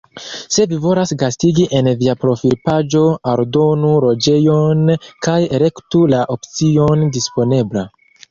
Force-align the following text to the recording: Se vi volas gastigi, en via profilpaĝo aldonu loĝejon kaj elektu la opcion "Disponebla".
Se 0.53 0.63
vi 0.69 0.77
volas 0.85 1.11
gastigi, 1.23 1.65
en 1.79 1.89
via 1.99 2.15
profilpaĝo 2.23 3.03
aldonu 3.33 3.91
loĝejon 4.07 4.81
kaj 5.27 5.37
elektu 5.59 6.03
la 6.15 6.23
opcion 6.37 7.05
"Disponebla". 7.19 7.85